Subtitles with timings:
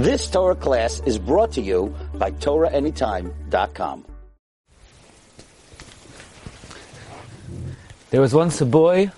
[0.00, 4.06] This Torah class is brought to you by TorahAnytime.com.
[8.08, 9.12] There was once a boy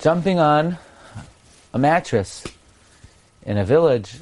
[0.00, 0.76] jumping on
[1.72, 2.44] a mattress
[3.46, 4.18] in a village,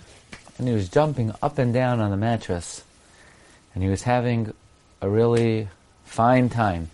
[0.59, 2.85] and he was jumping up and down on the mattress,
[3.75, 4.55] and he was having
[5.03, 5.67] a really
[6.05, 6.89] fine time.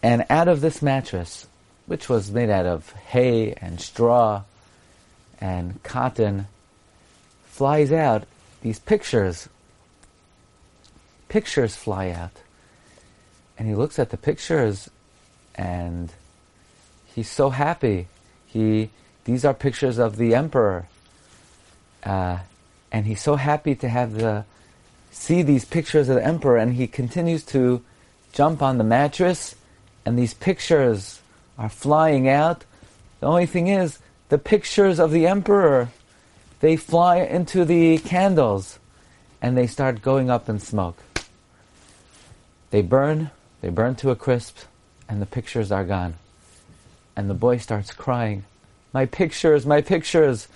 [0.00, 1.48] And out of this mattress,
[1.86, 4.44] which was made out of hay and straw
[5.40, 6.46] and cotton,
[7.52, 8.24] flies out
[8.62, 9.48] these pictures.
[11.28, 12.32] Pictures fly out.
[13.58, 14.90] And he looks at the pictures
[15.54, 16.10] and
[17.14, 18.08] he's so happy.
[18.46, 18.88] He,
[19.24, 20.88] these are pictures of the emperor.
[22.02, 22.38] Uh,
[22.90, 24.46] and he's so happy to have the,
[25.10, 27.82] see these pictures of the emperor and he continues to
[28.32, 29.54] jump on the mattress
[30.06, 31.20] and these pictures
[31.58, 32.64] are flying out.
[33.20, 33.98] The only thing is,
[34.30, 35.90] the pictures of the emperor,
[36.62, 38.78] they fly into the candles
[39.42, 40.96] and they start going up in smoke.
[42.70, 44.58] They burn, they burn to a crisp,
[45.08, 46.14] and the pictures are gone.
[47.16, 48.44] And the boy starts crying,
[48.92, 50.46] My pictures, my pictures.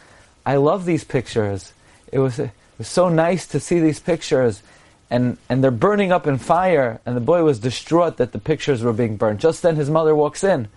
[0.46, 1.72] I love these pictures.
[2.12, 4.62] It was, it was so nice to see these pictures.
[5.10, 7.00] And, and they're burning up in fire.
[7.04, 9.40] And the boy was distraught that the pictures were being burned.
[9.40, 10.68] Just then his mother walks in.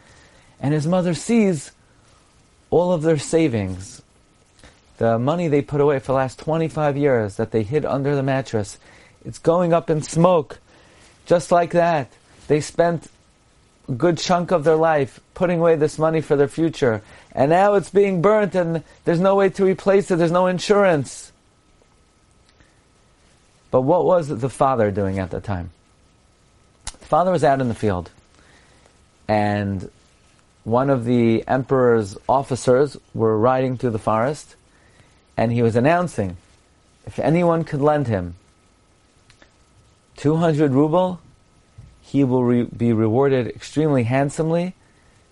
[0.59, 1.71] And his mother sees
[2.71, 4.01] all of their savings,
[4.99, 8.21] the money they put away for the last 25 years that they hid under the
[8.21, 8.77] mattress,
[9.23, 10.59] it's going up in smoke.
[11.25, 12.11] Just like that.
[12.47, 13.07] They spent
[13.87, 17.01] a good chunk of their life putting away this money for their future.
[17.31, 21.31] And now it's being burnt and there's no way to replace it, there's no insurance.
[23.71, 25.69] But what was the father doing at the time?
[26.99, 28.09] The father was out in the field.
[29.29, 29.89] And
[30.65, 34.55] one of the emperor's officers were riding through the forest,
[35.39, 36.35] and he was announcing,
[37.05, 38.35] if anyone could lend him
[40.17, 41.21] 200 ruble,
[42.01, 44.73] he will re- be rewarded extremely handsomely,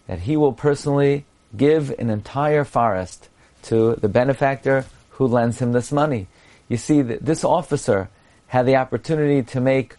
[0.08, 1.26] that he will personally
[1.58, 3.28] give an entire forest
[3.64, 6.28] to the benefactor who lends him this money.
[6.70, 8.08] You see, this officer
[8.48, 9.96] had the opportunity to make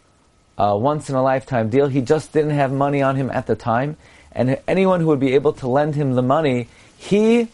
[0.57, 1.89] a once in a lifetime deal.
[1.89, 3.99] He just didn't have money on him at the time,
[4.33, 7.49] and anyone who would be able to lend him the money, he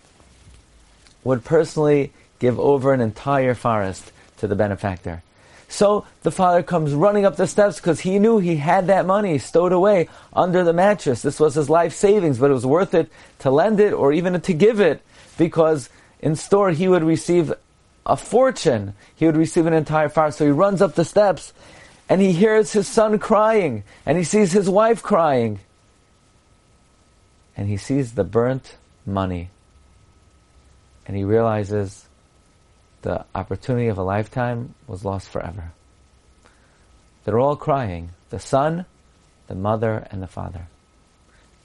[1.25, 5.23] would personally give over an entire forest to the benefactor.
[5.69, 9.39] So the father comes running up the steps because he knew he had that money
[9.39, 11.23] stowed away under the mattress.
[11.23, 14.41] This was his life savings, but it was worth it to lend it or even
[14.41, 15.03] to give it
[15.37, 15.89] because
[16.21, 17.53] in store he would receive
[18.07, 18.95] a fortune.
[19.17, 20.39] He would receive an entire forest.
[20.39, 21.53] So he runs up the steps
[22.09, 25.61] and he hears his son crying and he sees his wife crying
[27.57, 29.51] and he sees the burnt money
[31.07, 32.07] and he realizes
[33.05, 35.71] the opportunity of a lifetime was lost forever.
[37.25, 38.87] They're all crying the son,
[39.47, 40.67] the mother, and the father.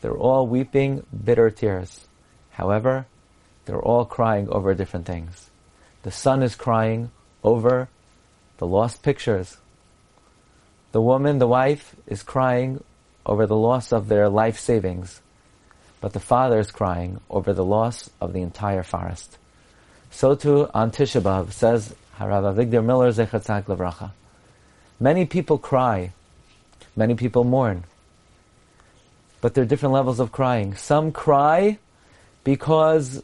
[0.02, 2.08] They're all weeping bitter tears.
[2.52, 3.08] However,
[3.66, 5.50] they're all crying over different things.
[6.04, 7.10] The son is crying
[7.44, 7.90] over
[8.58, 9.58] the lost pictures.
[10.92, 12.84] The woman, the wife, is crying
[13.26, 15.22] over the loss of their life savings
[16.02, 19.38] but the father is crying over the loss of the entire forest.
[20.12, 24.12] So too on Tisha B'Av says Harav Avigdor Miller Zechatzak Levracha.
[25.00, 26.12] Many people cry,
[26.96, 27.86] many people mourn,
[29.42, 30.76] but there are different levels of crying.
[30.76, 31.78] Some cry
[32.44, 33.24] because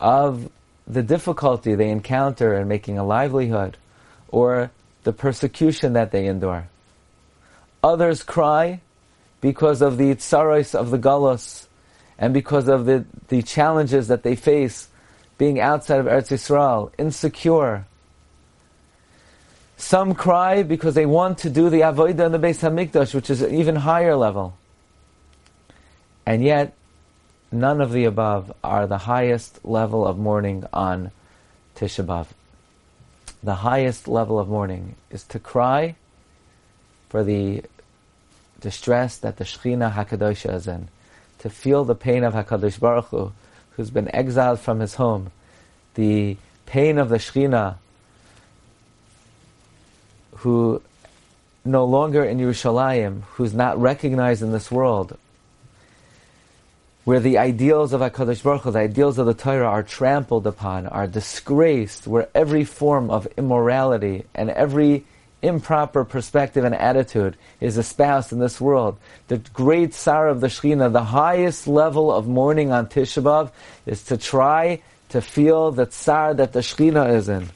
[0.00, 0.50] of
[0.86, 3.76] the difficulty they encounter in making a livelihood,
[4.28, 4.70] or
[5.04, 6.68] the persecution that they endure.
[7.82, 8.80] Others cry
[9.40, 11.66] because of the tsaros of the galus
[12.18, 14.87] and because of the, the challenges that they face
[15.38, 17.86] being outside of Eretz Yisrael, insecure.
[19.76, 23.40] Some cry because they want to do the avodah in the Beis Hamikdash, which is
[23.40, 24.58] an even higher level.
[26.26, 26.74] And yet,
[27.52, 31.12] none of the above are the highest level of mourning on
[31.76, 32.26] Tisha B'Av.
[33.42, 35.94] The highest level of mourning is to cry
[37.08, 37.62] for the
[38.60, 40.88] distress that the Shechina Hakadosha is in,
[41.38, 43.32] to feel the pain of Hakadosh Baruch Hu,
[43.78, 45.30] who's been exiled from his home,
[45.94, 46.36] the
[46.66, 47.76] pain of the Shechina,
[50.38, 50.82] who
[51.64, 55.16] no longer in Yerushalayim, who's not recognized in this world,
[57.04, 60.88] where the ideals of HaKadosh Baruch Hu, the ideals of the Torah are trampled upon,
[60.88, 65.04] are disgraced, where every form of immorality and every
[65.42, 68.98] improper perspective and attitude is espoused in this world.
[69.28, 73.50] The great sorrow of the Shekhinah, the highest level of mourning on Tisha B'Av,
[73.86, 77.48] is to try to feel the tsar that the Shechina is in.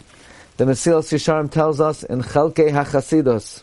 [0.56, 3.62] The Mesilas Yesharim tells us in Chelke HaChasidus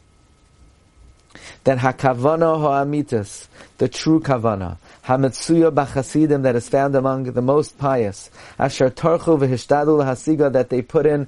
[1.63, 8.30] that HaKavana HaAmitis, the true Kavana, HaMetsuya B'Chasidim that is found among the most pious,
[8.57, 11.27] Asher Torchu V'Hishtadu Hasiga that they put in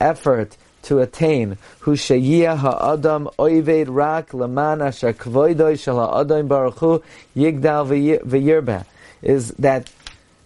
[0.00, 7.02] effort to attain, Hu Sheyiyah Ha'adam Oived Rak Laman Asher Kvoidoi Shel Ha'adam Baruch Hu
[7.36, 8.84] Yigdal V'Yirbeh,
[9.22, 9.90] is that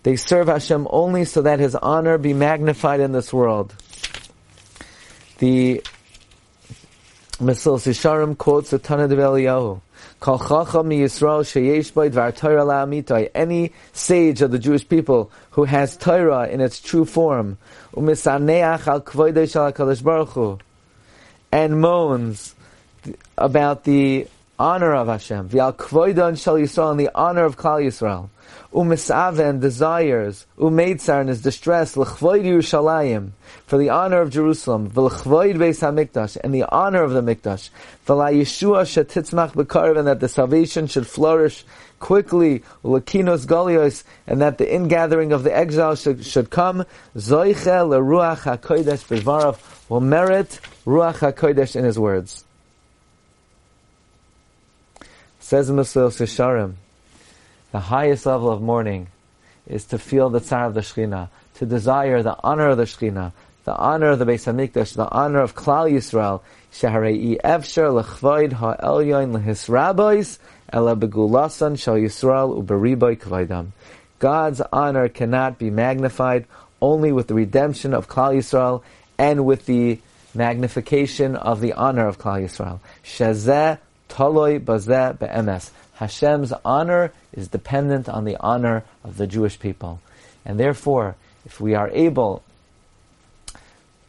[0.02, 3.74] they serve Hashem only so that His honor be magnified in this world.
[5.38, 5.82] The
[7.38, 9.80] Mesilas Yesharim quotes the Tana de Eliyahu.
[13.34, 17.58] Any sage of the Jewish people who has Torah in its true form,
[21.52, 22.54] and moans
[23.38, 24.26] about the
[24.58, 28.29] honor of Hashem, v'al kvoidon shal Yisrael, the honor of Klal Yisrael.
[28.73, 33.31] Umisaven desires, umeitzar in his distress, l'chvoid Yerushalayim,
[33.67, 37.70] for the honor of Jerusalem, v'l'chvoid Beis HaMikdash, and the honor of the Mikdash,
[38.06, 41.64] v'la Yeshua shetitzmach b'karv, and that the salvation should flourish
[41.99, 46.85] quickly, l'kinos golios, and that the ingathering of the exile should, should come,
[47.17, 49.58] zoiche l'ruach HaKodesh b'varav,
[49.91, 52.45] will merit ruach HaKodesh in his words.
[55.46, 56.75] Says Mesilas Yesharim,
[57.70, 59.06] the highest level of mourning
[59.69, 63.31] is to feel the tsar of the Shekhinah, to desire the honor of the Shekhinah,
[63.62, 66.40] the honor of the Beis Hamikdash, the honor of Klal Yisrael.
[66.72, 70.38] Efsher lechvoid ha'elyon lehisrabois
[70.72, 73.69] ela begulasan shal Yisrael uberiboy kvaydam.
[74.19, 76.46] God's honor cannot be magnified
[76.82, 78.82] only with the redemption of Klal Yisrael
[79.16, 80.00] and with the
[80.34, 82.81] magnification of the honor of Klal Yisrael.
[83.04, 83.78] Shazeh
[84.08, 85.70] toloi bazeh be'emes.
[85.94, 90.00] Hashem's honor is dependent on the honor of the Jewish people.
[90.44, 92.43] And therefore, if we are able,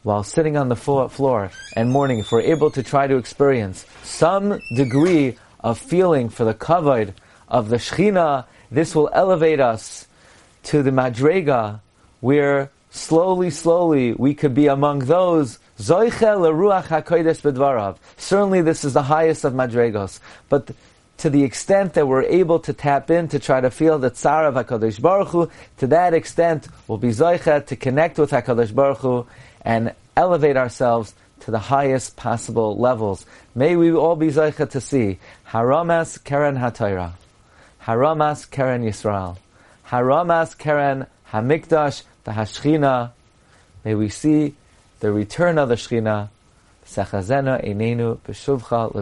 [0.02, 4.60] while sitting on the floor and mourning, if we're able to try to experience some
[4.74, 7.14] degree of feeling for the kavod
[7.48, 10.06] of the Shechina, this will elevate us
[10.64, 11.80] to the Madrega,
[12.20, 16.22] where slowly, slowly we could be among those Certainly,
[18.62, 20.18] this is the highest of madregos,
[20.48, 20.70] but
[21.18, 24.46] to the extent that we're able to tap in to try to feel the tsar
[24.46, 28.98] of HaKadosh Baruch Hu, to that extent we'll be zoicha to connect with HaKadosh Baruch
[28.98, 29.26] Hu
[29.62, 33.24] and elevate ourselves to the highest possible levels.
[33.54, 35.18] May we all be zoicha to see
[35.48, 37.12] Haramas Keren HaTorah,
[37.84, 39.38] Haramas Keren Yisrael,
[39.88, 43.12] Haramas Keren Hamikdash, the Hashchina.
[43.84, 44.54] May we see
[45.00, 46.28] the return of the Shechina.
[46.84, 48.92] Sechazena Einenu B'Shuvcha.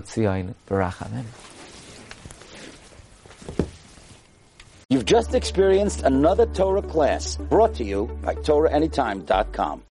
[4.90, 9.82] You've just experienced another Torah class brought to you by TorahAnytime.com.